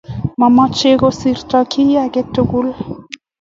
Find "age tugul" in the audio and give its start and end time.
2.03-2.67